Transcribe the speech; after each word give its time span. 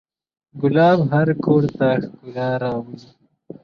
ګلاب 0.61 0.99
هر 1.11 1.27
کور 1.43 1.63
ته 1.77 1.87
ښکلا 2.01 2.49
راولي. 2.61 3.07